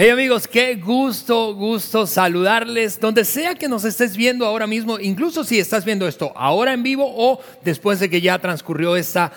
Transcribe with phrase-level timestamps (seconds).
[0.00, 3.00] Hey amigos, qué gusto, gusto saludarles.
[3.00, 6.84] Donde sea que nos estés viendo ahora mismo, incluso si estás viendo esto ahora en
[6.84, 9.32] vivo o después de que ya transcurrió esta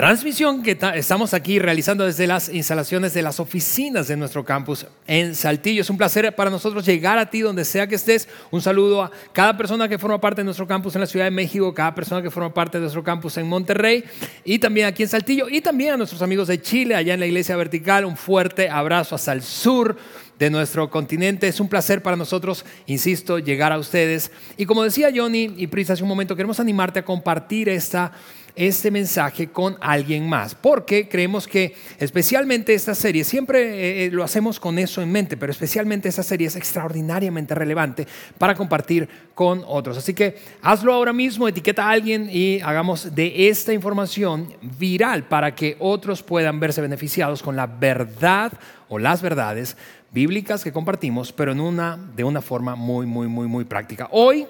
[0.00, 5.34] transmisión que estamos aquí realizando desde las instalaciones de las oficinas de nuestro campus en
[5.34, 5.82] Saltillo.
[5.82, 8.26] Es un placer para nosotros llegar a ti donde sea que estés.
[8.50, 11.30] Un saludo a cada persona que forma parte de nuestro campus en la Ciudad de
[11.30, 14.02] México, cada persona que forma parte de nuestro campus en Monterrey
[14.42, 17.26] y también aquí en Saltillo y también a nuestros amigos de Chile, allá en la
[17.26, 18.06] Iglesia Vertical.
[18.06, 19.98] Un fuerte abrazo hasta el sur
[20.40, 21.46] de nuestro continente.
[21.46, 24.32] Es un placer para nosotros, insisto, llegar a ustedes.
[24.56, 28.10] Y como decía Johnny y Pris hace un momento, queremos animarte a compartir esta
[28.56, 34.24] este mensaje con alguien más, porque creemos que especialmente esta serie, siempre eh, eh, lo
[34.24, 38.06] hacemos con eso en mente, pero especialmente esta serie es extraordinariamente relevante
[38.38, 39.96] para compartir con otros.
[39.96, 45.54] Así que hazlo ahora mismo, etiqueta a alguien y hagamos de esta información viral para
[45.54, 48.52] que otros puedan verse beneficiados con la verdad
[48.88, 49.76] o las verdades
[50.12, 54.08] bíblicas que compartimos, pero en una, de una forma muy, muy, muy, muy práctica.
[54.10, 54.46] Hoy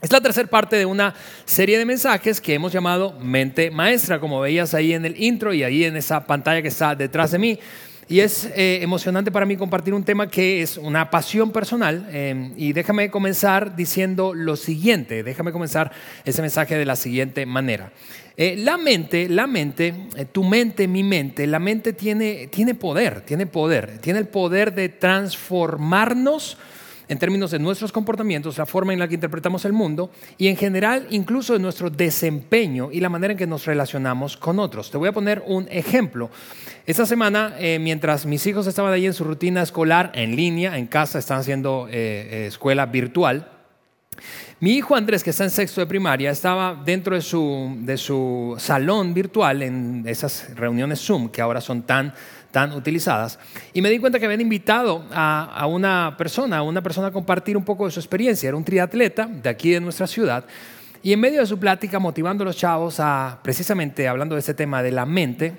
[0.00, 4.40] es la tercera parte de una serie de mensajes que hemos llamado Mente Maestra, como
[4.40, 7.58] veías ahí en el intro y ahí en esa pantalla que está detrás de mí.
[8.08, 12.08] Y es eh, emocionante para mí compartir un tema que es una pasión personal.
[12.10, 15.92] Eh, y déjame comenzar diciendo lo siguiente, déjame comenzar
[16.24, 17.92] ese mensaje de la siguiente manera.
[18.36, 19.94] Eh, la mente, la mente,
[20.32, 24.88] tu mente, mi mente, la mente tiene, tiene poder, tiene poder, tiene el poder de
[24.88, 26.56] transformarnos
[27.10, 30.56] en términos de nuestros comportamientos, la forma en la que interpretamos el mundo y en
[30.56, 34.92] general incluso de nuestro desempeño y la manera en que nos relacionamos con otros.
[34.92, 36.30] Te voy a poner un ejemplo.
[36.86, 40.86] Esta semana, eh, mientras mis hijos estaban ahí en su rutina escolar en línea, en
[40.86, 43.59] casa, están haciendo eh, eh, escuela virtual,
[44.60, 48.54] mi hijo Andrés, que está en sexto de primaria, estaba dentro de su, de su
[48.58, 52.12] salón virtual en esas reuniones Zoom que ahora son tan
[52.50, 53.38] tan utilizadas.
[53.72, 57.56] Y me di cuenta que habían invitado a, una persona, a una persona a compartir
[57.56, 58.48] un poco de su experiencia.
[58.48, 60.44] Era un triatleta de aquí de nuestra ciudad.
[61.02, 64.54] Y en medio de su plática, motivando a los chavos a, precisamente hablando de este
[64.54, 65.54] tema de la mente,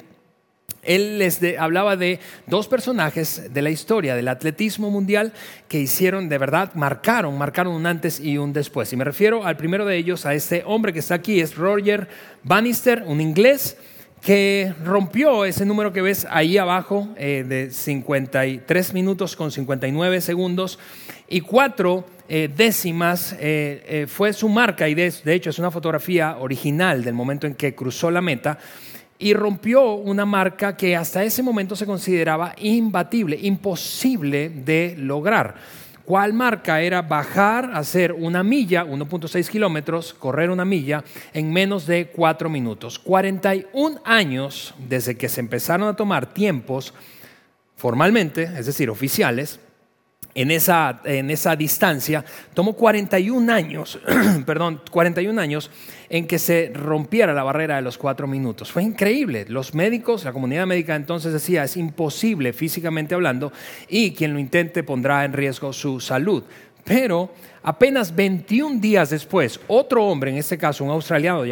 [0.84, 5.34] él les hablaba de dos personajes de la historia del atletismo mundial
[5.68, 8.92] que hicieron, de verdad, marcaron, marcaron un antes y un después.
[8.94, 12.08] Y me refiero al primero de ellos, a este hombre que está aquí, es Roger
[12.44, 13.78] Bannister, un inglés
[14.22, 20.78] que rompió ese número que ves ahí abajo eh, de 53 minutos con 59 segundos
[21.28, 26.38] y cuatro eh, décimas eh, fue su marca y de, de hecho es una fotografía
[26.38, 28.60] original del momento en que cruzó la meta
[29.22, 35.56] y rompió una marca que hasta ese momento se consideraba imbatible, imposible de lograr.
[36.04, 42.08] ¿Cuál marca era bajar, hacer una milla, 1.6 kilómetros, correr una milla en menos de
[42.08, 42.98] 4 minutos?
[42.98, 46.94] 41 años desde que se empezaron a tomar tiempos
[47.78, 49.60] formalmente, es decir, oficiales,
[50.34, 54.00] en esa, en esa distancia, tomó 41 años,
[54.46, 55.70] perdón, 41 años
[56.10, 58.72] en que se rompiera la barrera de los cuatro minutos.
[58.72, 59.46] Fue increíble.
[59.48, 63.52] Los médicos, la comunidad médica entonces decía, es imposible físicamente hablando
[63.88, 66.44] y quien lo intente pondrá en riesgo su salud.
[66.84, 67.32] Pero
[67.64, 71.44] apenas 21 días después, otro hombre, en este caso un australiano,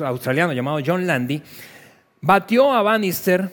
[0.00, 1.42] australiano llamado John Landy,
[2.20, 3.50] batió a Bannister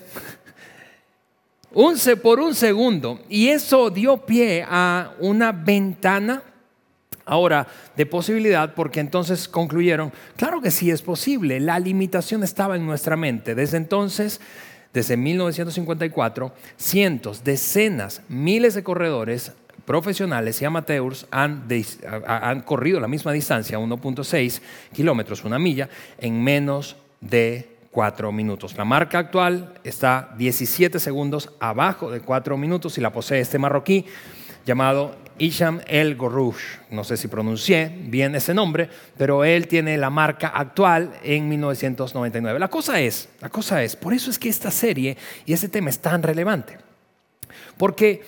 [2.22, 3.20] por un segundo.
[3.30, 6.42] Y eso dio pie a una ventana
[7.26, 12.86] ahora de posibilidad porque entonces concluyeron, claro que sí es posible, la limitación estaba en
[12.86, 13.56] nuestra mente.
[13.56, 14.40] Desde entonces,
[14.94, 19.52] desde 1954, cientos, decenas, miles de corredores
[19.86, 21.68] profesionales y amateurs han,
[22.26, 24.62] han corrido la misma distancia, 1.6
[24.94, 28.76] kilómetros, una milla, en menos de cuatro minutos.
[28.76, 34.06] La marca actual está 17 segundos abajo de cuatro minutos y la posee este marroquí
[34.66, 36.60] llamado Isham El Gorouch.
[36.92, 42.60] No sé si pronuncié bien ese nombre, pero él tiene la marca actual en 1999.
[42.60, 45.16] La cosa es, la cosa es, por eso es que esta serie
[45.46, 46.78] y este tema es tan relevante.
[47.78, 48.26] Porque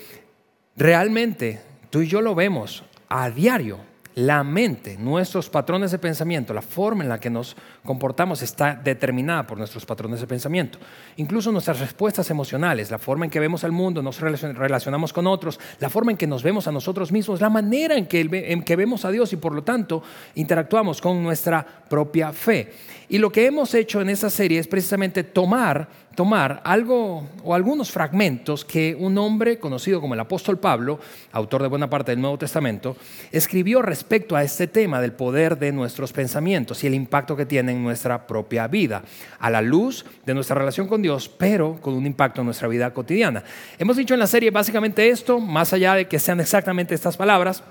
[0.78, 1.60] realmente
[1.90, 3.80] tú y yo lo vemos a diario
[4.18, 7.56] la mente, nuestros patrones de pensamiento, la forma en la que nos
[7.86, 10.80] comportamos está determinada por nuestros patrones de pensamiento.
[11.18, 15.60] Incluso nuestras respuestas emocionales, la forma en que vemos al mundo, nos relacionamos con otros,
[15.80, 18.76] la forma en que nos vemos a nosotros mismos, la manera en que, en que
[18.76, 20.02] vemos a Dios y por lo tanto
[20.34, 22.74] interactuamos con nuestra propia fe.
[23.10, 27.90] Y lo que hemos hecho en esta serie es precisamente tomar, tomar algo o algunos
[27.90, 31.00] fragmentos que un hombre conocido como el apóstol Pablo,
[31.32, 32.98] autor de buena parte del Nuevo Testamento,
[33.32, 37.72] escribió respecto a este tema del poder de nuestros pensamientos y el impacto que tiene
[37.72, 39.04] en nuestra propia vida,
[39.40, 42.94] a la luz de nuestra relación con Dios, pero con un impacto en nuestra vida
[42.94, 43.42] cotidiana.
[43.80, 47.64] Hemos dicho en la serie básicamente esto, más allá de que sean exactamente estas palabras,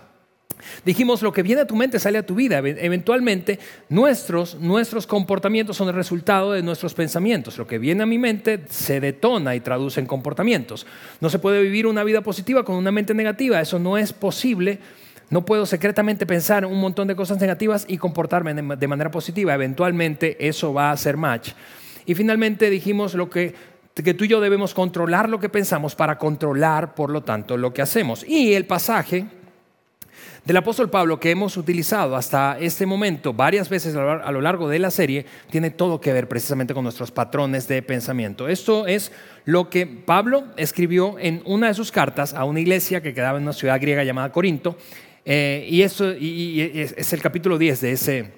[0.85, 2.59] Dijimos, lo que viene a tu mente sale a tu vida.
[2.59, 3.59] Eventualmente,
[3.89, 7.59] nuestros, nuestros comportamientos son el resultado de nuestros pensamientos.
[7.59, 10.87] Lo que viene a mi mente se detona y traduce en comportamientos.
[11.21, 13.61] No se puede vivir una vida positiva con una mente negativa.
[13.61, 14.79] Eso no es posible.
[15.29, 19.55] No puedo secretamente pensar un montón de cosas negativas y comportarme de manera positiva.
[19.55, 21.51] Eventualmente, eso va a ser match.
[22.07, 26.19] Y finalmente dijimos lo que que tú y yo debemos controlar lo que pensamos para
[26.19, 28.25] controlar, por lo tanto, lo que hacemos.
[28.29, 29.27] Y el pasaje
[30.47, 34.79] del apóstol Pablo que hemos utilizado hasta este momento varias veces a lo largo de
[34.79, 38.47] la serie tiene todo que ver precisamente con nuestros patrones de pensamiento.
[38.47, 39.11] Esto es
[39.45, 43.43] lo que Pablo escribió en una de sus cartas a una iglesia que quedaba en
[43.43, 44.79] una ciudad griega llamada Corinto.
[45.25, 46.61] Eh, y, eso, y,
[46.97, 48.33] es el capítulo 10 de ese,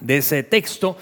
[0.00, 0.96] de ese texto.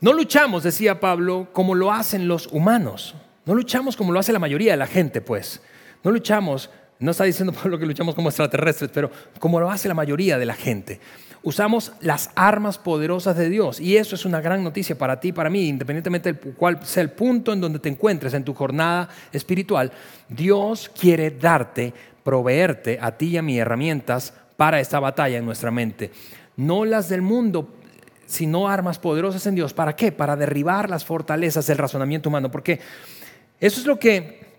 [0.00, 3.16] No luchamos, decía Pablo, como lo hacen los humanos.
[3.44, 5.60] No luchamos como lo hace la mayoría de la gente, pues.
[6.02, 9.94] No luchamos no está diciendo Pablo que luchamos como extraterrestres, pero como lo hace la
[9.94, 11.00] mayoría de la gente.
[11.42, 15.32] Usamos las armas poderosas de Dios y eso es una gran noticia para ti y
[15.32, 19.10] para mí, independientemente del cual sea el punto en donde te encuentres en tu jornada
[19.30, 19.92] espiritual.
[20.30, 21.92] Dios quiere darte,
[22.22, 26.10] proveerte a ti y a mí herramientas para esta batalla en nuestra mente.
[26.56, 27.74] No las del mundo,
[28.24, 29.74] sino armas poderosas en Dios.
[29.74, 30.12] ¿Para qué?
[30.12, 32.50] Para derribar las fortalezas del razonamiento humano.
[32.50, 32.80] Porque
[33.60, 34.53] eso es lo que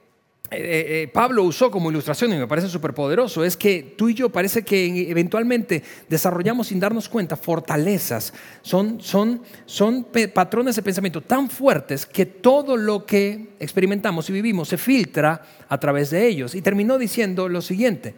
[0.51, 4.09] eh, eh, eh, Pablo usó como ilustración y me parece súper poderoso es que tú
[4.09, 8.31] y yo parece que eventualmente desarrollamos sin darnos cuenta fortalezas,
[8.61, 14.69] son, son, son patrones de pensamiento tan fuertes que todo lo que experimentamos y vivimos
[14.69, 16.53] se filtra a través de ellos.
[16.53, 18.13] Y terminó diciendo lo siguiente,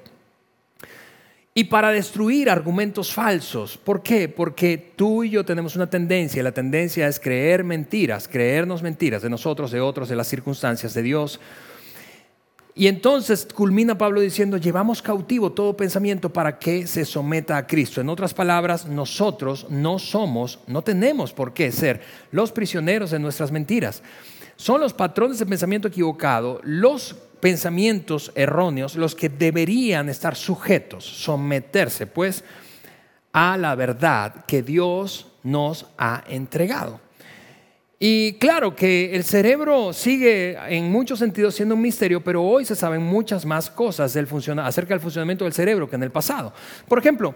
[1.53, 3.77] y para destruir argumentos falsos.
[3.77, 4.29] ¿Por qué?
[4.29, 9.23] Porque tú y yo tenemos una tendencia, y la tendencia es creer mentiras, creernos mentiras
[9.23, 11.39] de nosotros, de otros, de las circunstancias, de Dios
[12.77, 18.01] y entonces culmina Pablo diciendo, llevamos cautivo todo pensamiento para que se someta a Cristo.
[18.01, 22.01] En otras palabras, nosotros no somos, no tenemos por qué ser
[22.31, 24.03] los prisioneros de nuestras mentiras.
[24.57, 32.05] Son los patrones de pensamiento equivocado, los pensamientos erróneos, los que deberían estar sujetos, someterse
[32.05, 32.43] pues
[33.33, 37.06] a la verdad que Dios nos ha entregado.
[37.99, 42.75] Y claro que el cerebro sigue en muchos sentidos siendo un misterio, pero hoy se
[42.75, 44.27] saben muchas más cosas del
[44.59, 46.53] acerca del funcionamiento del cerebro que en el pasado.
[46.87, 47.33] Por ejemplo,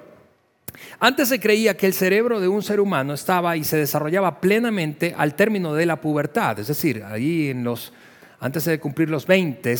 [1.00, 5.16] antes se creía que el cerebro de un ser humano estaba y se desarrollaba plenamente
[5.18, 7.92] al término de la pubertad, es decir, ahí en los,
[8.40, 9.75] antes de cumplir los 20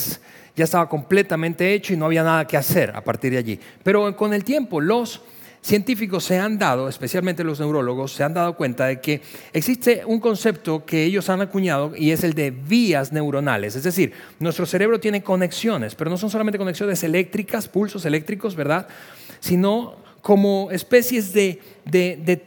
[0.56, 3.60] ya estaba completamente hecho y no había nada que hacer a partir de allí.
[3.84, 5.22] Pero con el tiempo los
[5.62, 9.22] científicos se han dado, especialmente los neurólogos, se han dado cuenta de que
[9.54, 13.76] existe un concepto que ellos han acuñado y es el de vías neuronales.
[13.76, 18.88] Es decir, nuestro cerebro tiene conexiones, pero no son solamente conexiones eléctricas, pulsos eléctricos, ¿verdad?
[19.40, 21.60] Sino como especies de,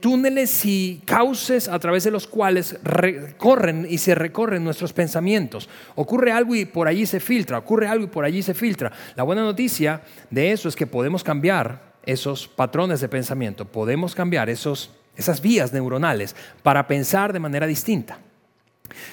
[0.01, 5.69] túneles y cauces a través de los cuales recorren y se recorren nuestros pensamientos.
[5.97, 8.93] Ocurre algo y por allí se filtra, ocurre algo y por allí se filtra.
[9.17, 14.51] La buena noticia de eso es que podemos cambiar esos patrones de pensamiento, podemos cambiar
[14.51, 18.19] esos, esas vías neuronales para pensar de manera distinta.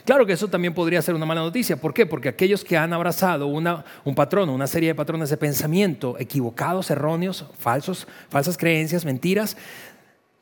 [0.06, 1.78] Claro que eso también podría ser una mala noticia.
[1.78, 2.06] ¿Por qué?
[2.06, 6.92] Porque aquellos que han abrazado una, un patrón, una serie de patrones de pensamiento equivocados,
[6.92, 9.56] erróneos, falsos, falsas creencias, mentiras,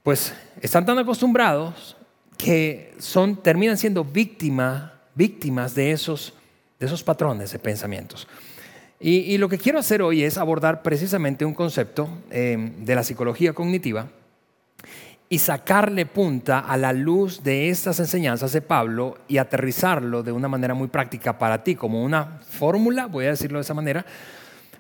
[0.04, 1.96] pues están tan acostumbrados
[2.38, 6.34] que son, terminan siendo víctima, víctimas de esos,
[6.80, 8.28] de esos patrones de pensamientos.
[9.02, 13.54] Y, lo que quiero hacer hoy es abordar precisamente un concepto eh, de la psicología
[13.54, 14.08] cognitiva
[15.30, 20.50] y sacarle punta a la luz de estas enseñanzas de Pablo y aterrizarlo de una
[20.50, 24.06] manera muy práctica para ti, como una fórmula, voy a decirlo de esa manera,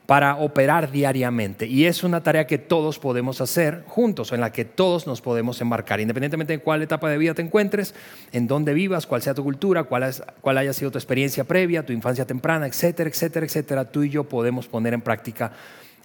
[0.09, 1.67] para operar diariamente.
[1.67, 5.61] Y es una tarea que todos podemos hacer juntos, en la que todos nos podemos
[5.61, 7.93] embarcar, independientemente de cuál etapa de vida te encuentres,
[8.31, 10.11] en dónde vivas, cuál sea tu cultura, cuál,
[10.41, 13.85] cuál haya sido tu experiencia previa, tu infancia temprana, etcétera, etcétera, etcétera.
[13.85, 15.51] Tú y yo podemos poner en práctica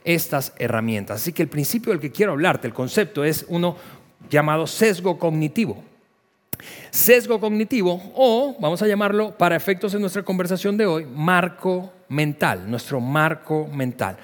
[0.05, 1.23] estas herramientas.
[1.23, 3.75] Así que el principio del que quiero hablarte, el concepto es uno
[4.29, 5.83] llamado sesgo cognitivo.
[6.91, 12.71] Sesgo cognitivo o, vamos a llamarlo para efectos de nuestra conversación de hoy, marco mental,
[12.71, 14.17] nuestro marco mental.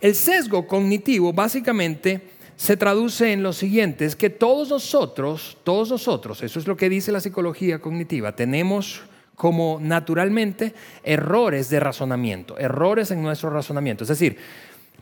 [0.00, 6.42] El sesgo cognitivo básicamente se traduce en lo siguiente, es que todos nosotros, todos nosotros,
[6.42, 9.02] eso es lo que dice la psicología cognitiva, tenemos
[9.34, 14.04] como naturalmente errores de razonamiento, errores en nuestro razonamiento.
[14.04, 14.38] Es decir,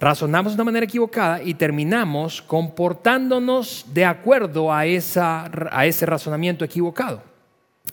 [0.00, 6.64] razonamos de una manera equivocada y terminamos comportándonos de acuerdo a, esa, a ese razonamiento
[6.64, 7.22] equivocado.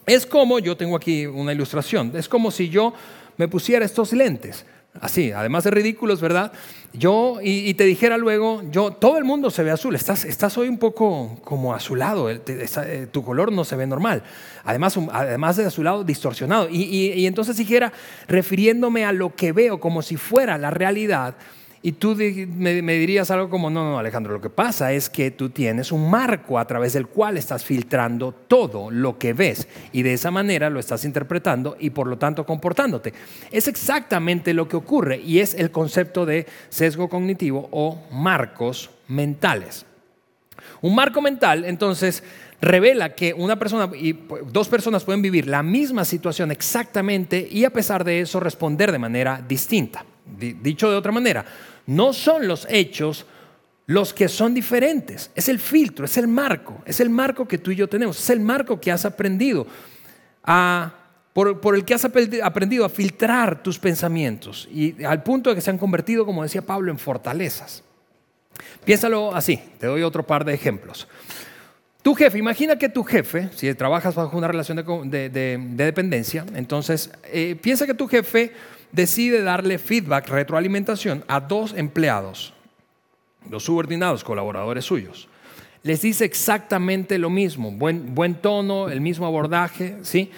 [0.07, 2.93] Es como, yo tengo aquí una ilustración, es como si yo
[3.41, 4.65] me pusiera estos lentes
[4.99, 6.51] así, además de ridículos, ¿verdad?
[6.93, 10.67] Yo, y, te dijera luego, yo, todo el mundo se ve azul, estás, estás hoy
[10.67, 14.21] un poco como azulado, eh, tu color no se ve normal,
[14.63, 16.69] además, además de azulado, distorsionado.
[16.69, 17.91] Y, y entonces dijera,
[18.27, 21.33] refiriéndome a lo que veo como si fuera la realidad,
[21.83, 25.49] y tú me, dirías algo como, no, no, Alejandro, lo que pasa es que tú
[25.49, 30.13] tienes un marco a través del cual estás filtrando todo lo que ves y de
[30.13, 33.13] esa manera lo estás interpretando y por lo tanto comportándote.
[33.49, 39.85] Es exactamente lo que ocurre y es el concepto de sesgo cognitivo o marcos mentales.
[40.81, 42.23] Un marco mental, entonces,
[42.61, 44.13] revela que una persona y
[44.51, 48.99] dos personas pueden vivir la misma situación exactamente y a pesar de eso responder de
[48.99, 50.05] manera distinta.
[50.37, 51.43] Dicho de otra manera,
[51.87, 53.25] no son los hechos
[53.87, 57.71] los que son diferentes, es el filtro, es el marco, es el marco que tú
[57.71, 59.67] y yo tenemos, es el marco que has aprendido
[61.33, 65.71] por, el que has aprendido a filtrar tus pensamientos y al punto de que se
[65.71, 67.83] han convertido, como decía Pablo, en fortalezas.
[68.85, 71.07] Piénsalo así, te doy otro par de ejemplos.
[72.01, 74.77] Tu jefe, imagina que tu jefe, si trabajas bajo una relación
[75.09, 78.53] de, dependencia, entonces eh, piensa que tu jefe
[78.91, 82.53] decide darle feedback, retroalimentación a dos empleados,
[83.49, 85.27] los subordinados, colaboradores suyos.
[85.83, 90.29] Les dice exactamente lo mismo, buen, buen tono, el mismo abordaje, ¿sí?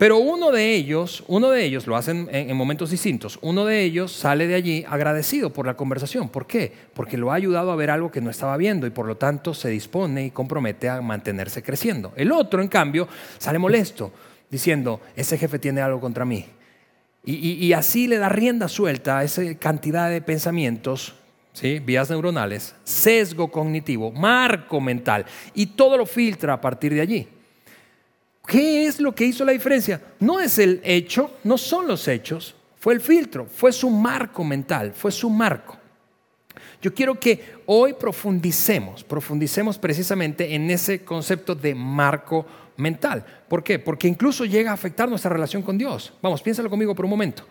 [0.00, 3.38] Pero uno de ellos, uno de ellos lo hacen en, momentos distintos.
[3.42, 6.30] Uno de ellos sale de allí agradecido por la conversación.
[6.30, 6.72] ¿Por qué?
[6.94, 9.52] Porque lo ha ayudado a ver algo que no estaba viendo y por lo tanto
[9.52, 12.14] se dispone y compromete a mantenerse creciendo.
[12.16, 14.10] El otro, en cambio, sale molesto
[14.50, 16.46] diciendo, ese jefe tiene algo contra mí.
[17.22, 21.14] Y, así le da rienda suelta a esa cantidad de pensamientos,
[21.52, 21.78] ¿sí?
[21.78, 27.28] vías neuronales, sesgo cognitivo, marco mental, y todo lo filtra a partir de allí.
[28.46, 30.00] ¿Qué es lo que hizo la diferencia?
[30.18, 34.92] No es el hecho, no son los hechos, fue el filtro, fue su marco mental,
[34.94, 35.76] fue su marco.
[36.80, 42.46] Yo quiero que hoy profundicemos, profundicemos precisamente en ese concepto de marco
[42.80, 43.24] mental.
[43.48, 43.78] ¿Por qué?
[43.78, 46.12] Porque incluso llega a afectar nuestra relación con Dios.
[46.22, 47.44] Vamos, piénsalo conmigo por un momento.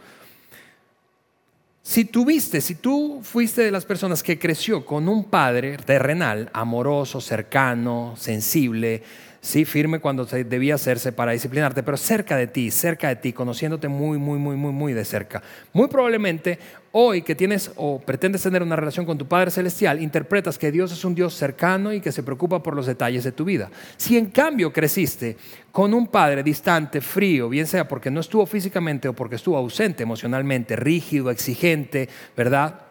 [1.81, 7.19] Si tuviste, si tú fuiste de las personas que creció con un padre terrenal, amoroso,
[7.19, 9.01] cercano, sensible,
[9.41, 13.87] sí, firme cuando debía hacerse para disciplinarte, pero cerca de ti, cerca de ti, conociéndote
[13.87, 15.41] muy, muy, muy, muy, muy de cerca.
[15.73, 16.59] Muy probablemente
[16.91, 20.91] hoy que tienes o pretendes tener una relación con tu Padre Celestial, interpretas que Dios
[20.91, 23.69] es un Dios cercano y que se preocupa por los detalles de tu vida.
[23.97, 25.37] Si en cambio creciste
[25.71, 30.03] con un Padre distante, frío, bien sea porque no estuvo físicamente o porque estuvo ausente
[30.03, 32.88] emocionalmente, rígido, exigente, ¿verdad?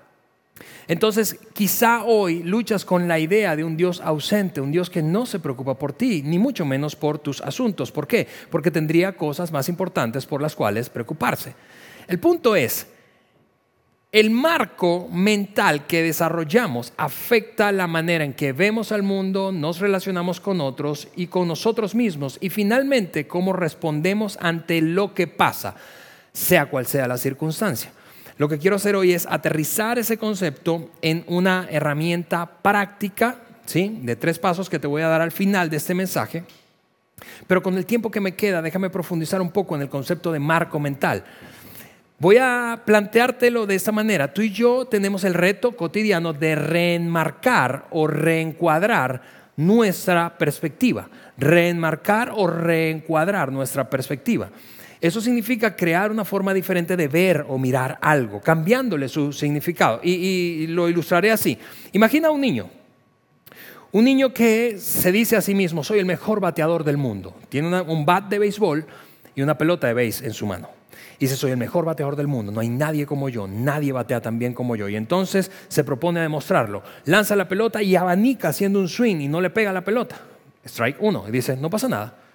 [0.86, 5.26] Entonces, quizá hoy luchas con la idea de un Dios ausente, un Dios que no
[5.26, 7.92] se preocupa por ti, ni mucho menos por tus asuntos.
[7.92, 8.26] ¿Por qué?
[8.50, 11.54] Porque tendría cosas más importantes por las cuales preocuparse.
[12.06, 12.86] El punto es,
[14.10, 20.40] el marco mental que desarrollamos afecta la manera en que vemos al mundo, nos relacionamos
[20.40, 25.74] con otros y con nosotros mismos y finalmente cómo respondemos ante lo que pasa,
[26.32, 27.92] sea cual sea la circunstancia.
[28.38, 33.98] Lo que quiero hacer hoy es aterrizar ese concepto en una herramienta práctica, ¿sí?
[34.02, 36.44] De tres pasos que te voy a dar al final de este mensaje.
[37.48, 40.38] Pero con el tiempo que me queda, déjame profundizar un poco en el concepto de
[40.38, 41.24] marco mental.
[42.20, 44.32] Voy a planteártelo de esta manera.
[44.32, 49.20] Tú y yo tenemos el reto cotidiano de reenmarcar o reencuadrar
[49.56, 51.08] nuestra perspectiva.
[51.36, 54.48] Reenmarcar o reencuadrar nuestra perspectiva.
[55.00, 60.00] Eso significa crear una forma diferente de ver o mirar algo, cambiándole su significado.
[60.02, 61.56] Y, lo ilustraré así.
[61.92, 62.68] Imagina un niño.
[63.92, 67.34] Un niño que se dice a sí mismo, soy el mejor bateador del mundo.
[67.48, 68.86] Tiene un bat de béisbol
[69.34, 70.68] y una pelota de béis en su mano.
[71.20, 74.20] Y dice, soy el mejor bateador del mundo, no hay nadie como yo, nadie batea
[74.20, 74.88] tan bien como yo.
[74.88, 76.82] Y entonces se propone demostrarlo.
[77.06, 80.16] Lanza la pelota y abanica haciendo un swing y no le pega la pelota.
[80.64, 81.24] Strike uno.
[81.28, 82.27] Y dice, no pasa nada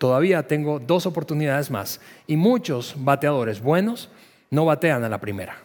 [0.00, 2.00] todavía tengo dos oportunidades más.
[2.26, 4.08] Y muchos bateadores buenos
[4.48, 5.58] no batean a la primera.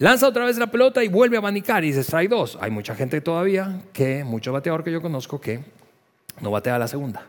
[0.00, 2.58] Lanza otra vez la pelota y vuelve a abanicar y dice strike dos.
[2.60, 5.60] Hay mucha gente todavía, que, mucho bateador que yo conozco, que
[6.40, 7.24] no batea a la segunda.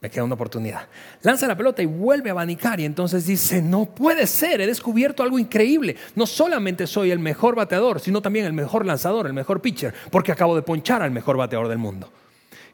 [0.00, 0.88] Me queda una oportunidad.
[1.20, 5.22] Lanza la pelota y vuelve a abanicar y entonces dice, no puede ser, he descubierto
[5.22, 5.96] algo increíble.
[6.16, 10.32] No solamente soy el mejor bateador, sino también el mejor lanzador, el mejor pitcher, porque
[10.32, 12.10] acabo de ponchar al mejor bateador del mundo.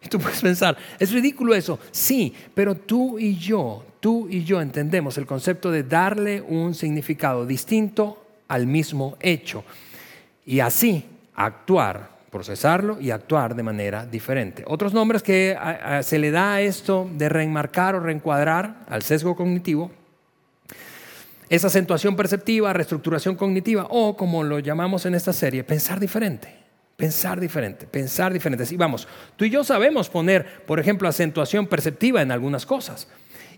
[0.02, 1.78] Y tú puedes pensar, ¿es ridículo eso?
[1.90, 7.44] Sí, pero tú y yo, tú y yo entendemos el concepto de darle un significado
[7.46, 9.64] distinto al mismo hecho
[10.46, 14.64] y así actuar procesarlo y actuar de manera diferente.
[14.66, 15.56] Otros nombres que
[16.02, 19.90] se le da a esto de reenmarcar o reencuadrar al sesgo cognitivo
[21.48, 26.67] es acentuación perceptiva, reestructuración cognitiva o, como lo llamamos en esta serie, pensar diferente.
[26.98, 28.64] Pensar diferente, pensar diferente.
[28.68, 33.06] Y vamos, tú y yo sabemos poner, por ejemplo, acentuación perceptiva en algunas cosas.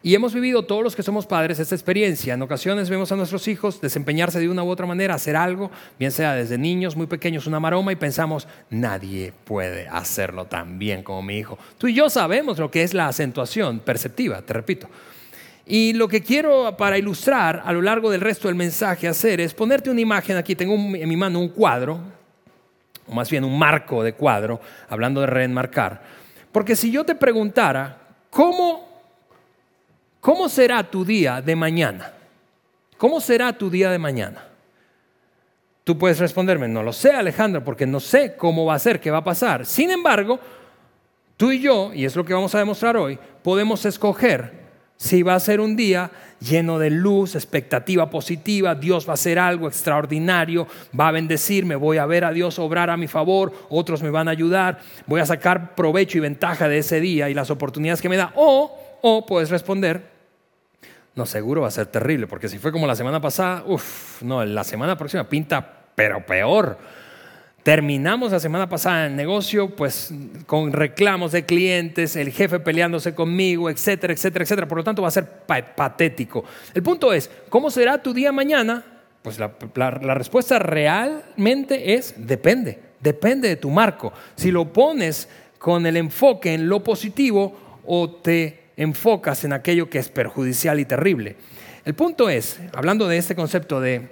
[0.02, 2.34] Y hemos vivido todos los que somos padres esta experiencia.
[2.34, 6.12] En ocasiones vemos a nuestros hijos desempeñarse de una u otra manera, hacer algo, bien
[6.12, 11.22] sea desde niños muy pequeños, una maroma, y pensamos, nadie puede hacerlo tan bien como
[11.22, 11.58] mi hijo.
[11.78, 14.86] Tú y yo sabemos lo que es la acentuación perceptiva, te repito.
[15.64, 19.54] Y lo que quiero para ilustrar a lo largo del resto del mensaje hacer es
[19.54, 20.54] ponerte una imagen aquí.
[20.54, 22.19] Tengo en mi mano un cuadro,
[23.10, 26.02] más bien un marco de cuadro, hablando de reenmarcar.
[26.52, 27.98] Porque si yo te preguntara,
[28.30, 28.90] ¿cómo
[30.20, 32.12] ¿Cómo será tu día de mañana?
[32.98, 34.44] ¿Cómo será tu día de mañana?
[35.82, 39.10] Tú puedes responderme, no lo sé Alejandro, porque no sé cómo va a ser, qué
[39.10, 39.64] va a pasar.
[39.64, 40.38] Sin embargo,
[41.38, 44.59] tú y yo, y es lo que vamos a demostrar hoy, podemos escoger
[45.00, 49.38] si va a ser un día lleno de luz, expectativa positiva, Dios va a hacer
[49.38, 50.66] algo extraordinario,
[50.98, 54.28] va a bendecirme, voy a ver a Dios obrar a mi favor, otros me van
[54.28, 58.10] a ayudar, voy a sacar provecho y ventaja de ese día y las oportunidades que
[58.10, 58.32] me da.
[58.34, 60.02] O, o puedes responder,
[61.14, 64.44] no, seguro va a ser terrible, porque si fue como la semana pasada, uff, no,
[64.44, 66.76] la semana próxima pinta, pero peor.
[67.62, 70.14] Terminamos la semana pasada en el negocio, pues
[70.46, 74.68] con reclamos de clientes, el jefe peleándose conmigo, etcétera, etcétera, etcétera.
[74.68, 76.44] Por lo tanto, va a ser patético.
[76.72, 78.84] El punto es, ¿cómo será tu día mañana?
[79.20, 84.12] Pues la, la respuesta realmente es depende, depende de tu marco.
[84.36, 89.98] Si lo pones con el enfoque en lo positivo o te enfocas en aquello que
[89.98, 91.36] es perjudicial y terrible.
[91.84, 94.08] El punto es, hablando de este concepto de,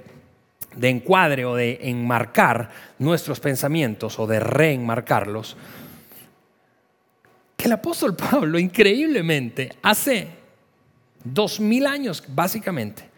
[0.80, 5.56] encuadre o de enmarcar nuestros pensamientos o de reenmarcarlos,
[7.56, 10.28] que el apóstol Pablo increíblemente hace
[11.24, 13.08] dos mil años básicamente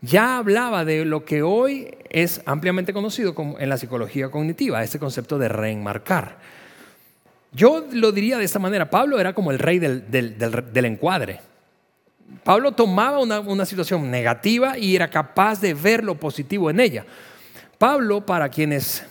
[0.00, 5.38] ya hablaba de lo que hoy es ampliamente conocido en la psicología cognitiva, este concepto
[5.38, 6.38] de reenmarcar.
[7.52, 11.40] Yo lo diría de esta manera, Pablo era como el rey del, encuadre.
[12.44, 17.04] Pablo tomaba una, una, situación negativa y era capaz de ver lo positivo en ella.
[17.78, 19.04] Pablo, para quienes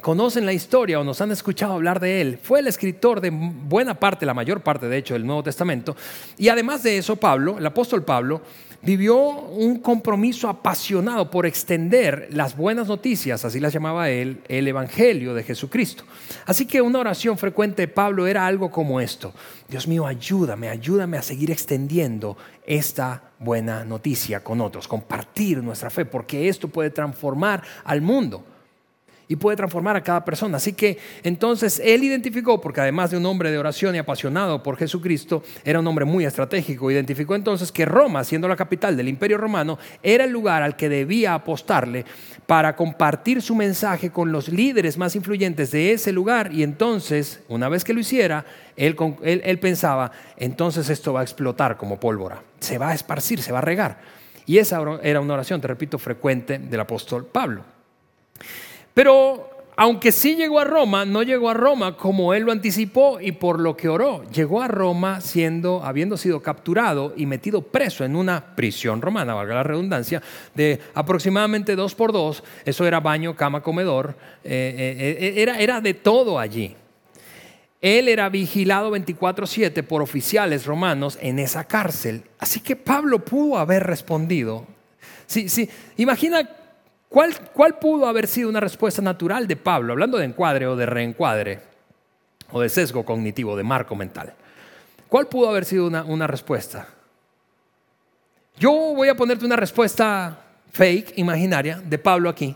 [0.00, 3.94] conocen la historia o nos han escuchado hablar de él, fue el escritor de buena
[3.94, 5.96] parte, la mayor parte de hecho, del Nuevo Testamento.
[6.36, 8.42] Y además de eso, Pablo, el apóstol Pablo,
[8.82, 15.34] vivió un compromiso apasionado por extender las buenas noticias, así las llamaba él, el Evangelio
[15.34, 16.04] de Jesucristo.
[16.46, 19.32] Así que una oración frecuente de Pablo era algo como esto.
[19.68, 22.36] Dios mío, ayúdame, ayúdame a seguir extendiendo
[22.66, 28.44] esta buena noticia con otros, compartir nuestra fe, porque esto puede transformar al mundo
[29.28, 30.56] y puede transformar a cada persona.
[30.56, 34.76] Así que entonces él identificó, porque además de un hombre de oración y apasionado por
[34.76, 39.36] Jesucristo, era un hombre muy estratégico, identificó entonces que Roma, siendo la capital del imperio
[39.36, 42.06] romano, era el lugar al que debía apostarle
[42.46, 47.68] para compartir su mensaje con los líderes más influyentes de ese lugar y entonces, una
[47.68, 52.90] vez que lo hiciera, él, pensaba, entonces esto va a explotar como pólvora, se va
[52.90, 53.98] a esparcir, se va a regar.
[54.46, 57.64] Y esa era una oración, te repito, frecuente del apóstol Pablo.
[58.94, 59.48] Pero
[59.80, 63.60] aunque sí llegó a Roma, no llegó a Roma como él lo anticipó y por
[63.60, 64.24] lo que oró.
[64.28, 69.54] Llegó a Roma siendo, habiendo sido capturado y metido preso en una prisión romana, valga
[69.54, 70.20] la redundancia,
[70.56, 72.42] de aproximadamente dos por dos.
[72.64, 74.16] Eso era baño, cama, comedor.
[74.42, 76.74] Eh, eh, eh, era, era de todo allí.
[77.80, 82.24] Él era vigilado 24/7 por oficiales romanos en esa cárcel.
[82.40, 84.66] Así que Pablo pudo haber respondido.
[85.26, 85.70] Sí, sí.
[85.98, 86.50] Imagina
[87.08, 91.60] ¿Cuál, pudo haber sido una respuesta natural de Pablo, hablando de encuadre o de reencuadre,
[92.50, 94.34] o de sesgo cognitivo, de marco mental?
[95.08, 96.86] ¿Cuál pudo haber sido una, una respuesta?
[98.58, 100.38] Yo voy a ponerte una respuesta
[100.72, 102.54] fake, imaginaria, de Pablo aquí.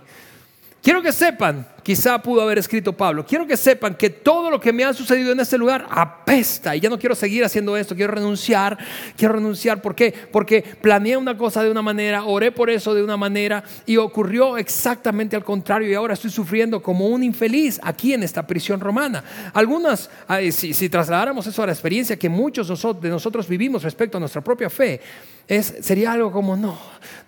[0.82, 4.72] Quiero que sepan quizá pudo haber escrito Pablo, quiero que sepan que todo lo que
[4.72, 8.12] me ha sucedido en este lugar apesta y ya no quiero seguir haciendo esto, quiero
[8.12, 8.78] renunciar,
[9.16, 9.82] quiero renunciar.
[9.82, 10.14] ¿Por qué?
[10.30, 14.56] Porque planeé una cosa de una manera, oré por eso de una manera y ocurrió
[14.56, 19.24] exactamente al contrario y ahora estoy sufriendo como un infeliz aquí en esta prisión romana.
[19.52, 20.10] Algunas,
[20.50, 22.68] si, si trasladáramos eso a la experiencia que muchos
[23.00, 25.00] de nosotros vivimos respecto a nuestra propia fe,
[25.48, 26.78] es, sería algo como, no,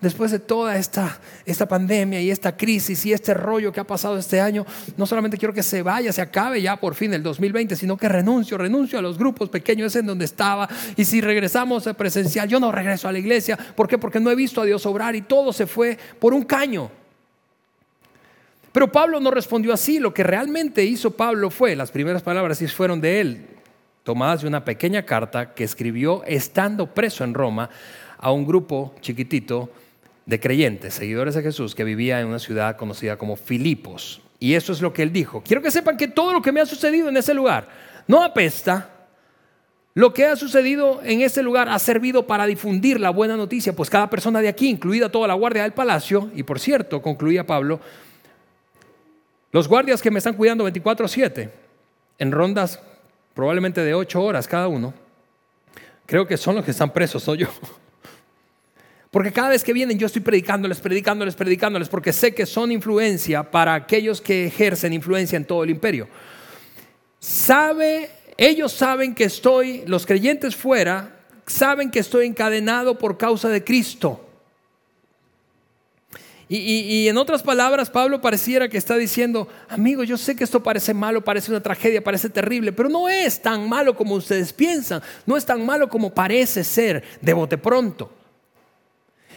[0.01, 4.19] después de toda esta, esta pandemia y esta crisis y este rollo que ha pasado
[4.19, 4.65] este año,
[4.97, 8.09] no solamente quiero que se vaya, se acabe ya por fin el 2020, sino que
[8.09, 10.69] renuncio, renuncio a los grupos pequeños en donde estaba.
[10.97, 13.57] Y si regresamos a presencial, yo no regreso a la iglesia.
[13.57, 13.99] ¿Por qué?
[13.99, 16.91] Porque no he visto a Dios obrar y todo se fue por un caño.
[18.75, 20.01] Pero Pablo no respondió así.
[20.01, 23.47] Lo que realmente hizo Pablo fue, las primeras palabras fueron de él,
[24.03, 27.71] tomadas de una pequeña carta que escribió estando preso en Roma
[28.19, 29.71] a un grupo chiquitito
[30.27, 34.23] de creyentes, seguidores de Jesús, que vivía en una ciudad conocida como Filipos.
[34.45, 35.43] Y eso es lo que él dijo.
[35.43, 37.67] Quiero que sepan que todo lo que me ha sucedido en ese lugar
[38.07, 38.91] no apesta.
[39.95, 43.89] Lo que ha sucedido en ese lugar ha servido para difundir la buena noticia, pues
[43.89, 47.81] cada persona de aquí, incluida toda la guardia del palacio, y por cierto, concluía Pablo,
[49.51, 51.51] los guardias que me están cuidando 24/7,
[52.19, 52.79] en rondas
[53.33, 54.93] probablemente de 8 horas cada uno,
[56.05, 57.49] creo que son los que están presos, soy yo.
[59.15, 63.49] Porque cada vez que vienen yo estoy predicándoles, predicándoles, predicándoles, porque sé que son influencia
[63.49, 66.09] para aquellos que ejercen influencia en todo el imperio.
[67.21, 73.63] Sabe, ellos saben que estoy, los creyentes fuera, saben que estoy encadenado por causa de
[73.63, 74.21] Cristo.
[76.49, 80.61] Y, y, en otras palabras, Pablo pareciera que está diciendo, amigo, yo sé que esto
[80.61, 85.01] parece malo, parece una tragedia, parece terrible, pero no es tan malo como ustedes piensan,
[85.25, 88.24] no es tan malo como parece ser de bote pronto.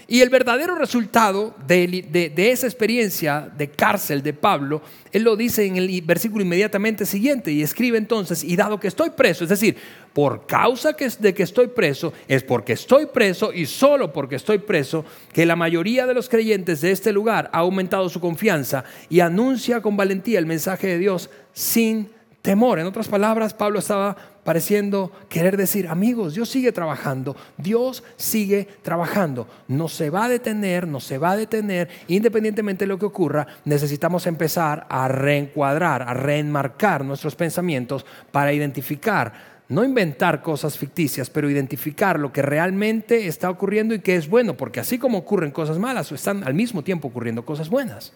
[0.10, 5.76] Y el verdadero resultado de, esa experiencia de cárcel de Pablo, él lo dice en
[5.76, 9.76] el versículo inmediatamente siguiente y escribe entonces, y dado que estoy preso, es decir,
[10.14, 15.04] por causa de que estoy preso, es porque estoy preso y solo porque estoy preso,
[15.34, 19.82] que la mayoría de los creyentes de este lugar ha aumentado su confianza y anuncia
[19.82, 22.17] con valentía el mensaje de Dios sin
[22.48, 22.80] temor.
[22.80, 29.50] En otras palabras, Pablo estaba pareciendo querer decir, amigos, Dios sigue trabajando, Dios sigue trabajando,
[29.68, 33.48] no se va a detener, no se va a detener, independientemente de lo que ocurra,
[33.66, 41.50] necesitamos empezar a reencuadrar, a reenmarcar nuestros pensamientos para identificar no inventar cosas ficticias, pero
[41.50, 45.80] identificar lo que realmente está ocurriendo y que es bueno, porque así como ocurren cosas
[45.80, 48.14] malas, están al mismo tiempo ocurriendo cosas buenas.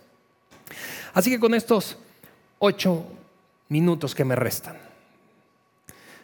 [1.14, 1.98] Así que con estos
[2.60, 3.06] ocho
[3.72, 4.76] minutos que me restan,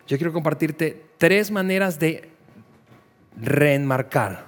[0.05, 2.29] yo quiero compartirte tres maneras de
[3.41, 4.45] reenmarcar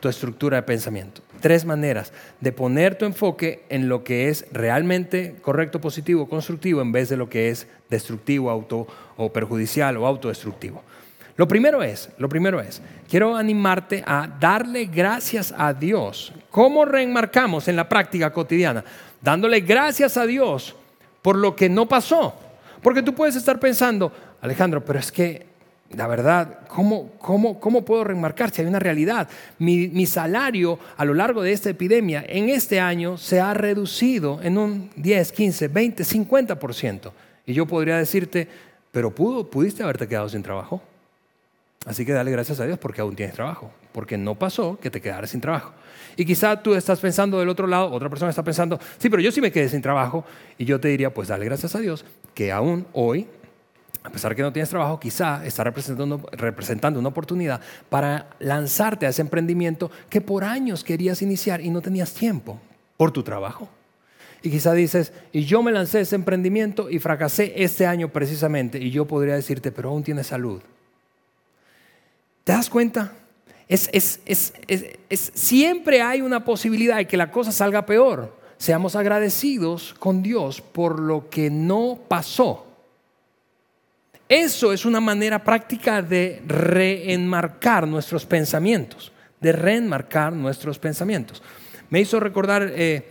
[0.00, 1.22] tu estructura de pensamiento.
[1.40, 6.92] Tres maneras de poner tu enfoque en lo que es realmente correcto, positivo, constructivo, en
[6.92, 10.82] vez de lo que es destructivo, auto o perjudicial o autodestructivo.
[11.36, 16.32] Lo primero es, lo primero es, quiero animarte a darle gracias a Dios.
[16.50, 18.84] ¿Cómo reenmarcamos en la práctica cotidiana?
[19.20, 20.76] Dándole gracias a Dios
[21.24, 22.34] por lo que no pasó.
[22.82, 25.46] Porque tú puedes estar pensando, Alejandro, pero es que,
[25.96, 29.26] la verdad, ¿cómo, cómo, cómo puedo remarcar si hay una realidad?
[29.58, 34.38] Mi, mi, salario a lo largo de esta epidemia en este año se ha reducido
[34.42, 37.12] en un 10, 15, 20, 50%.
[37.46, 38.46] Y yo podría decirte,
[38.92, 40.82] pero pudo, pudiste haberte quedado sin trabajo.
[41.86, 45.00] Así que dale gracias a Dios porque aún tienes trabajo, porque no pasó que te
[45.00, 45.72] quedaras sin trabajo.
[46.16, 49.32] Y quizá tú estás pensando del otro lado, otra persona está pensando, sí, pero yo
[49.32, 50.24] sí me quedé sin trabajo.
[50.58, 53.26] Y yo te diría, pues dale gracias a Dios que aún hoy,
[54.02, 59.08] a pesar que no tienes trabajo, quizá está representando, representando una oportunidad para lanzarte a
[59.08, 62.60] ese emprendimiento que por años querías iniciar y no tenías tiempo
[62.96, 63.68] por tu trabajo.
[64.42, 68.78] Y quizá dices, y yo me lancé ese emprendimiento y fracasé este año precisamente.
[68.78, 70.60] Y yo podría decirte, pero aún tienes salud.
[72.44, 73.12] ¿Te das cuenta?
[73.68, 74.20] Es,
[75.34, 78.36] siempre hay una posibilidad de que la cosa salga peor.
[78.58, 82.66] Seamos agradecidos con Dios por lo que no pasó.
[84.28, 91.42] Eso es una manera práctica de reenmarcar nuestros pensamientos, de reenmarcar nuestros pensamientos.
[91.90, 93.06] Me hizo recordar eh,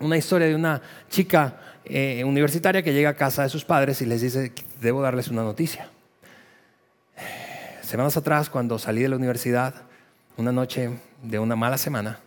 [0.00, 4.06] una historia de una chica eh, universitaria que llega a casa de sus padres y
[4.06, 5.88] les dice, debo darles una noticia
[7.86, 9.74] semanas atrás, cuando salí de la universidad,
[10.36, 10.90] una noche
[11.22, 12.18] de una mala semana,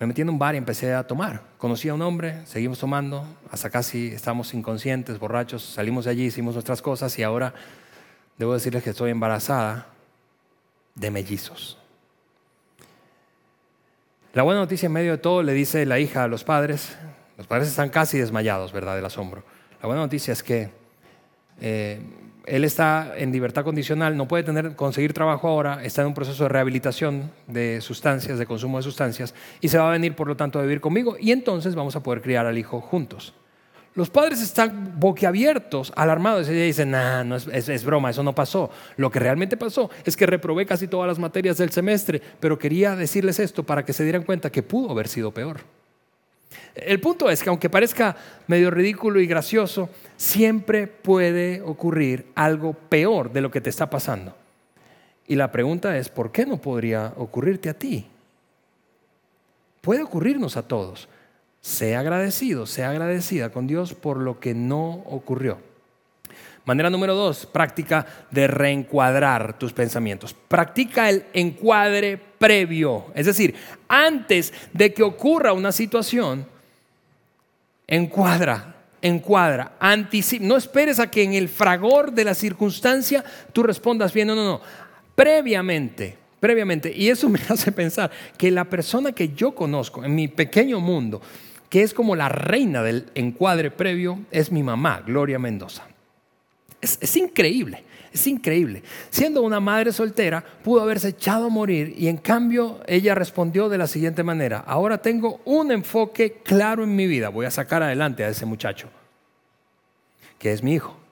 [0.00, 1.42] me metí en un bar y empecé a tomar.
[1.58, 6.54] Conocí a un hombre, seguimos tomando, hasta casi estamos inconscientes, borrachos, salimos de allí, hicimos
[6.54, 7.54] nuestras cosas y ahora
[8.36, 9.86] debo decirles que estoy embarazada
[10.94, 11.78] de mellizos.
[14.32, 16.96] La buena noticia en medio de todo le dice la hija a los padres,
[17.36, 19.42] Los padres están casi desmayados, ¿verdad?, del asombro.
[19.82, 20.70] La buena noticia es que
[21.60, 22.00] eh,
[22.46, 26.44] él está en libertad condicional, no puede tener, conseguir trabajo ahora, está en un proceso
[26.44, 30.36] de rehabilitación de sustancias, de consumo de sustancias, y se va a venir, por lo
[30.36, 33.34] tanto, a vivir conmigo, y entonces vamos a poder criar al hijo juntos.
[33.94, 38.68] Los padres están boquiabiertos, alarmados, y dicen, nah, no es, es, broma, eso no pasó.
[38.96, 42.96] Lo que realmente pasó es que reprobé casi todas las materias del semestre, pero quería
[42.96, 45.60] decirles esto para que se dieran cuenta que pudo haber sido peor.
[46.74, 48.16] El punto es que aunque parezca
[48.48, 54.34] medio ridículo y gracioso, siempre puede ocurrir algo peor de lo que te está pasando.
[55.26, 58.06] Y la pregunta es, ¿por qué no podría ocurrirte a ti?
[59.80, 61.08] Puede ocurrirnos a todos.
[61.60, 65.58] Sea agradecido, sea agradecida con Dios por lo que no ocurrió.
[66.66, 70.34] Manera número dos, práctica de reencuadrar tus pensamientos.
[70.34, 73.06] Practica el encuadre previo.
[73.14, 73.54] Es decir,
[73.88, 76.46] antes de que ocurra una situación,
[77.86, 78.73] encuadra,
[79.04, 80.44] encuadra, anticipa.
[80.44, 84.44] No esperes a que en el fragor de la circunstancia tú respondas bien, no, no,
[84.44, 84.60] no.
[85.14, 86.92] Previamente, previamente.
[86.94, 91.20] Y eso me hace pensar que la persona que yo conozco en mi pequeño mundo,
[91.68, 95.93] que es como la reina del encuadre previo, es mi mamá, Gloria Mendoza.
[96.84, 97.82] Es, increíble.
[98.12, 98.82] Es increíble.
[99.10, 103.78] Siendo una madre soltera, pudo haberse echado a morir y en cambio ella respondió de
[103.78, 108.24] la siguiente manera, ahora tengo un enfoque claro en mi vida, voy a sacar adelante
[108.24, 108.88] a ese muchacho,
[110.38, 111.03] que es mi hijo.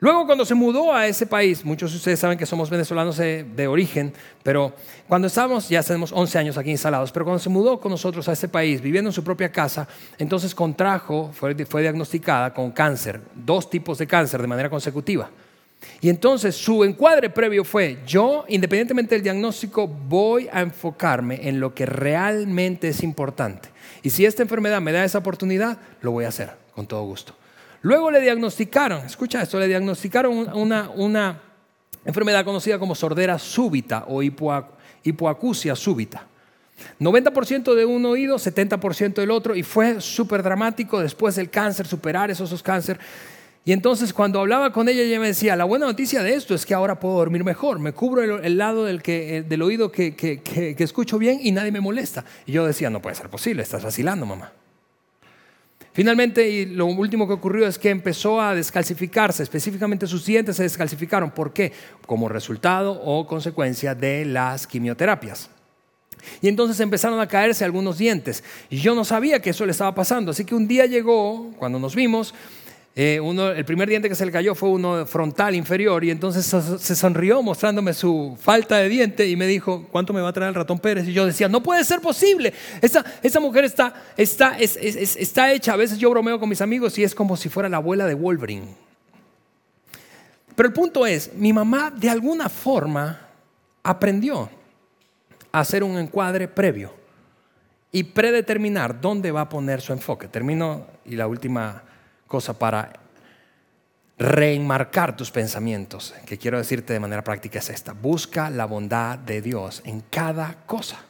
[0.00, 3.66] Luego cuando se mudó a ese país, muchos de ustedes saben que somos venezolanos de,
[3.68, 4.72] origen, pero
[5.06, 8.32] cuando estábamos, ya tenemos 11 años aquí instalados, pero cuando se mudó con nosotros a
[8.32, 9.86] ese país, viviendo en su propia casa,
[10.16, 15.28] entonces contrajo, fue, fue diagnosticada con cáncer, dos tipos de cáncer de manera consecutiva.
[16.00, 21.74] Y entonces su encuadre previo fue, yo, independientemente del diagnóstico, voy a enfocarme en lo
[21.74, 23.68] que realmente es importante.
[24.02, 27.34] Y si esta enfermedad me da esa oportunidad, lo voy a hacer con todo gusto.
[27.82, 31.40] Luego le diagnosticaron, escucha esto, le diagnosticaron una,
[32.04, 36.26] enfermedad conocida como sordera súbita o hipoacusia súbita.
[36.98, 42.30] 90% de un oído, 70% del otro, y fue súper dramático después del cáncer, superar
[42.30, 42.98] esos, esos cáncer.
[43.64, 46.64] Y entonces cuando hablaba con ella, ella me decía, la buena noticia de esto es
[46.64, 50.74] que ahora puedo dormir mejor, me cubro el, lado del, que, del oído que, que
[50.78, 52.24] escucho bien y nadie me molesta.
[52.46, 54.52] Y yo decía, no puede ser posible, estás vacilando, mamá.
[55.92, 60.62] Finalmente, y lo último que ocurrió es que empezó a descalcificarse, específicamente sus dientes se
[60.62, 61.32] descalcificaron.
[61.32, 61.72] ¿Por qué?
[62.06, 65.50] Como resultado o consecuencia de las quimioterapias.
[66.42, 68.44] Y entonces empezaron a caerse algunos dientes.
[68.68, 70.30] Y yo no sabía que eso le estaba pasando.
[70.30, 72.34] Así que un día llegó, cuando nos vimos,
[73.02, 73.18] eh,
[73.56, 77.40] el primer diente que se le cayó fue uno frontal inferior y entonces se sonrió
[77.40, 80.78] mostrándome su falta de diente y me dijo, ¿cuánto me va a traer el ratón
[80.78, 81.08] Pérez?
[81.08, 85.76] Y yo decía, no puede ser posible, esa, esa mujer está, está, está hecha, a
[85.76, 88.76] veces yo bromeo con mis amigos y es como si fuera la abuela de Wolverine.
[90.54, 93.18] Pero el punto es, mi mamá de alguna forma
[93.82, 94.50] aprendió
[95.52, 96.92] a hacer un encuadre previo
[97.90, 100.28] y predeterminar dónde va a poner su enfoque.
[100.28, 101.84] Termino y la última
[102.30, 102.92] cosa para
[104.16, 107.92] reenmarcar tus pensamientos, que quiero decirte de manera práctica es esta.
[107.92, 111.00] Busca la bondad de Dios en cada cosa.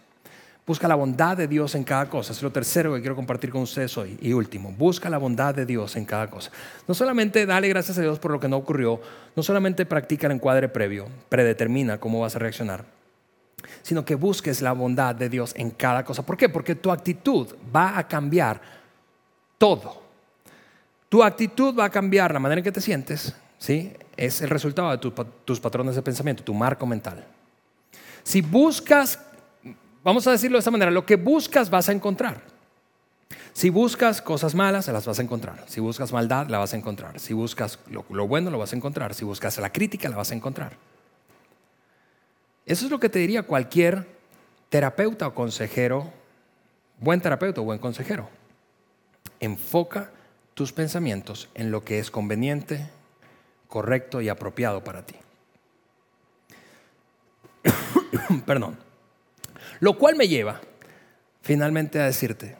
[0.67, 2.33] Busca la bondad de Dios en cada cosa.
[2.33, 4.17] Es lo tercero que quiero compartir con ustedes hoy.
[4.23, 6.53] Y último, busca la bondad de Dios en cada cosa.
[6.89, 8.99] No solamente dale gracias a Dios por lo que no ocurrió,
[9.37, 12.87] no solamente practica el encuadre previo, predetermina cómo vas a reaccionar,
[13.83, 16.25] sino que busques la bondad de Dios en cada cosa.
[16.25, 16.49] ¿Por qué?
[16.49, 18.63] Porque tu actitud va a cambiar
[19.59, 20.10] todo.
[21.11, 23.92] Tu actitud va a cambiar, la manera en que te sientes, ¿sí?
[24.16, 24.99] Es el resultado de
[25.44, 27.27] tus patrones de pensamiento, tu marco mental.
[28.23, 29.18] Si buscas,
[30.05, 32.40] vamos a decirlo de esta manera, lo que buscas vas a encontrar.
[33.53, 35.64] Si buscas cosas malas, las vas a encontrar.
[35.66, 37.18] Si buscas maldad, la vas a encontrar.
[37.18, 39.12] Si buscas lo, lo, bueno, lo vas a encontrar.
[39.12, 40.77] Si buscas la crítica, la vas a encontrar.
[42.66, 44.07] Eso es lo que te diría cualquier
[44.68, 46.12] terapeuta o consejero,
[47.01, 48.29] buen terapeuta o buen consejero.
[49.40, 50.12] Enfoca
[50.61, 52.87] tus pensamientos en lo que es conveniente,
[53.66, 55.14] correcto y apropiado para ti.
[58.44, 58.77] Perdón.
[59.81, 60.61] Lo cual me lleva
[61.40, 62.59] finalmente a decirte,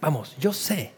[0.00, 0.92] vamos, yo sé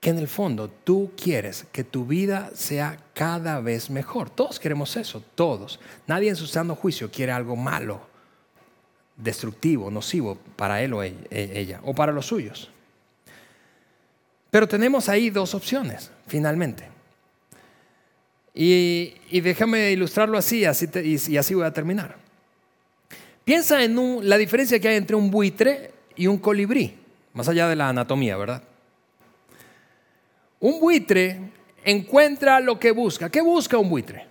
[0.00, 4.30] que en el fondo tú quieres que tu vida sea cada vez mejor.
[4.30, 5.80] Todos queremos eso, todos.
[6.06, 8.00] Nadie en su sano juicio quiere algo malo,
[9.18, 12.70] destructivo, nocivo para él o ella, o para los suyos.
[14.50, 16.88] Pero tenemos ahí dos opciones, finalmente.
[18.54, 22.16] Y, déjame ilustrarlo así, así y, así voy a terminar.
[23.44, 26.98] Piensa en la diferencia que hay entre un buitre y un colibrí.
[27.34, 28.62] más allá de la anatomía, ¿verdad?
[30.58, 31.38] Un buitre
[31.84, 33.28] encuentra lo que busca.
[33.28, 34.26] ¿Qué busca un buitre?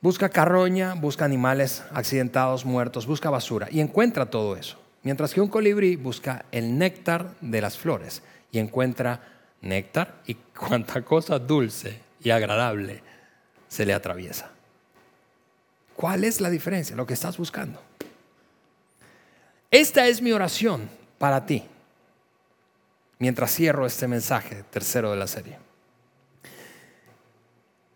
[0.00, 4.80] Busca carroña, busca animales accidentados, muertos, busca basura y encuentra todo eso.
[5.02, 8.22] Mientras que un colibrí busca el néctar de las flores
[8.58, 9.20] encuentra
[9.62, 13.02] néctar y cuanta cosa dulce y agradable
[13.68, 14.50] se le atraviesa.
[15.94, 16.94] ¿Cuál es la diferencia?
[16.94, 17.80] Lo que estás buscando.
[19.70, 20.88] Esta es mi oración
[21.18, 21.64] para ti
[23.18, 25.58] mientras cierro este mensaje tercero de la serie.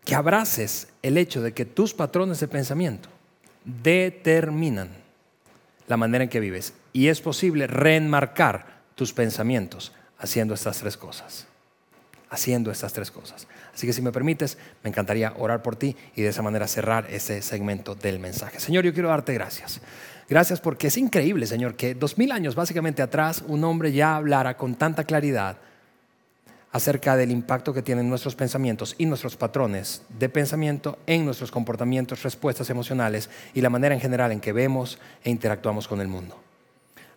[0.03, 3.09] Que abraces el hecho de que tus patrones de pensamiento
[3.63, 4.89] determinan
[5.87, 11.47] la manera en que vives y es posible reenmarcar tus pensamientos haciendo estas tres cosas.
[12.29, 13.47] Haciendo estas tres cosas.
[13.73, 17.07] Así que si me permites, me encantaría orar por ti y de esa manera cerrar
[17.09, 18.59] ese segmento del mensaje.
[18.59, 19.81] Señor, yo quiero darte gracias.
[20.29, 24.55] Gracias porque es increíble, Señor, que dos mil años básicamente atrás un hombre ya hablara
[24.55, 25.57] con tanta claridad
[26.71, 32.23] acerca del impacto que tienen nuestros pensamientos y nuestros patrones de pensamiento en nuestros comportamientos,
[32.23, 36.39] respuestas emocionales y la manera en general en que vemos e interactuamos con el mundo.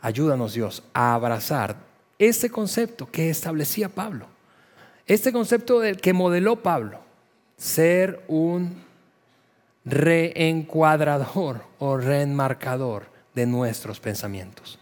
[0.01, 4.27] Ayúdanos, Dios, a abrazar ese concepto que establecía Pablo,
[5.07, 7.01] este concepto del que modeló Pablo,
[7.57, 8.83] ser un
[9.85, 14.79] reencuadrador o reenmarcador de nuestros pensamientos,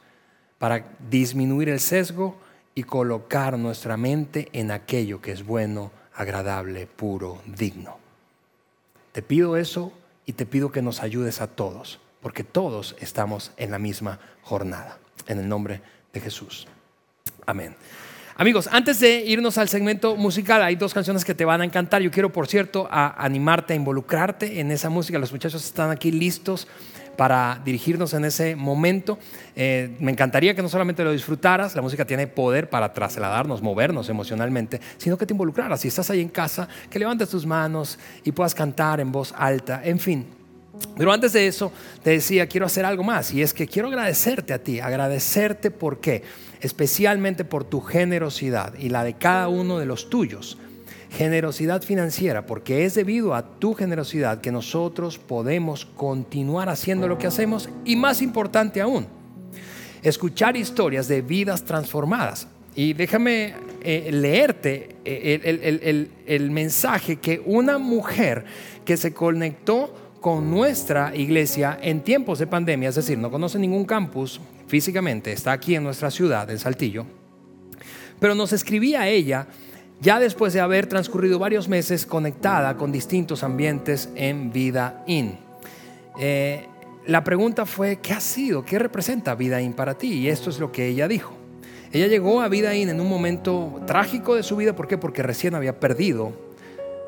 [0.58, 2.36] para disminuir el sesgo
[2.74, 7.98] y colocar nuestra mente en aquello que es bueno, agradable, puro, digno.
[9.12, 9.92] Te pido eso
[10.24, 14.98] y te pido que nos ayudes a todos, porque todos estamos en la misma jornada.
[15.26, 16.66] En el nombre de Jesús.
[17.46, 17.74] Amén.
[18.36, 22.00] Amigos, antes de irnos al segmento musical, hay dos canciones que te van a encantar.
[22.02, 25.18] Yo quiero, por cierto, animarte a involucrarte en esa música.
[25.18, 26.66] Los muchachos están aquí listos
[27.16, 29.18] para dirigirnos en ese momento.
[29.54, 34.08] Eh, me encantaría que no solamente lo disfrutaras, la música tiene poder para trasladarnos, movernos
[34.08, 35.80] emocionalmente, sino que te involucraras.
[35.80, 39.82] Si estás ahí en casa, que levantes tus manos y puedas cantar en voz alta,
[39.84, 40.41] en fin.
[40.96, 44.52] Pero antes de eso, te decía, quiero hacer algo más, y es que quiero agradecerte
[44.52, 46.22] a ti, agradecerte por qué
[46.62, 50.56] especialmente por tu generosidad y la de cada uno de los tuyos.
[51.10, 57.26] Generosidad financiera, porque es debido a tu generosidad que nosotros podemos continuar haciendo lo que
[57.26, 59.06] hacemos y más importante aún,
[60.02, 62.46] escuchar historias de vidas transformadas.
[62.74, 68.44] Y déjame eh, leerte eh, el mensaje que una mujer
[68.86, 73.84] que se conectó con nuestra iglesia en tiempos de pandemia, es decir, no conoce ningún
[73.84, 77.04] campus físicamente, está aquí en nuestra ciudad, en Saltillo,
[78.20, 79.48] pero nos escribía ella
[80.00, 85.38] ya después de haber transcurrido varios meses conectada con distintos ambientes en Vida In.
[86.18, 86.66] Eh,
[87.06, 88.64] la pregunta fue, ¿qué ha sido?
[88.64, 90.12] ¿Qué representa Vida In para ti?
[90.12, 91.34] Y esto es lo que ella dijo.
[91.90, 94.98] Ella llegó a Vida In en un momento trágico de su vida, ¿por qué?
[94.98, 96.32] Porque recién había perdido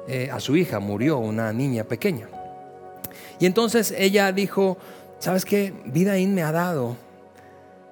[0.08, 2.28] eh, a su hija, murió una niña pequeña.
[3.38, 4.78] Y entonces ella dijo,
[5.18, 5.72] ¿sabes qué?
[5.86, 6.96] Vida In me ha dado,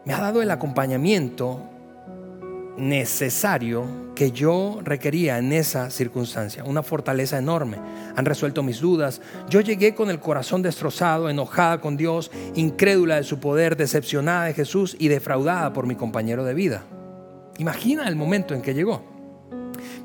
[0.04, 1.60] me ha dado el acompañamiento
[2.76, 7.78] necesario que yo requería en esa circunstancia, una fortaleza enorme.
[8.16, 9.20] Han resuelto mis dudas.
[9.48, 14.54] Yo llegué con el corazón destrozado, enojada con Dios, incrédula de su poder, decepcionada de
[14.54, 16.84] Jesús y defraudada por mi compañero de vida.
[17.58, 19.11] Imagina el momento en que llegó.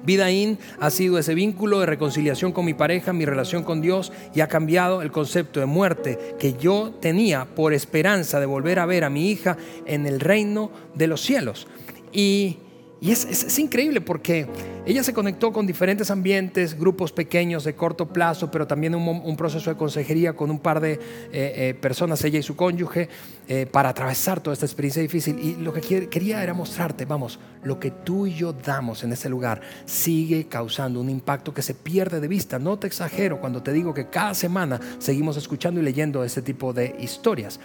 [0.08, 4.40] Vidaín ha sido ese vínculo de reconciliación con mi pareja, mi relación con Dios y
[4.40, 9.04] ha cambiado el concepto de muerte que yo tenía por esperanza de volver a ver
[9.04, 11.68] a mi hija en el reino de los cielos.
[12.14, 12.60] Y
[13.00, 14.48] y es, increíble porque
[14.86, 19.70] ella se conectó con diferentes ambientes, grupos pequeños de corto plazo, pero también un, proceso
[19.70, 21.00] de consejería con un par de eh,
[21.32, 23.08] eh, personas, ella y su cónyuge,
[23.48, 25.38] eh, para atravesar toda esta experiencia difícil.
[25.40, 29.30] Y lo que quería era mostrarte, vamos, lo que tú y yo damos en ese
[29.30, 32.58] lugar sigue causando un impacto que se pierde de vista.
[32.58, 36.74] No te exagero cuando te digo que cada semana seguimos escuchando y leyendo este tipo
[36.74, 37.60] de historias.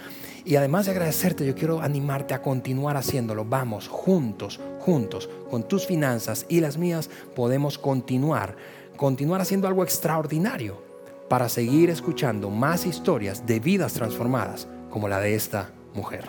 [0.45, 3.45] Y además de agradecerte, yo quiero animarte a continuar haciéndolo.
[3.45, 8.57] Vamos, juntos, juntos, con tus finanzas y las mías, podemos continuar,
[8.97, 10.81] continuar haciendo algo extraordinario
[11.29, 16.25] para seguir escuchando más historias de vidas transformadas como la de esta mujer.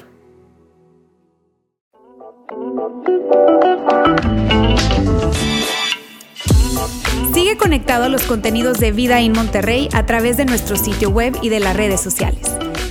[7.35, 11.37] Sigue conectado a los contenidos de Vida en Monterrey a través de nuestro sitio web
[11.43, 12.57] y de las redes sociales.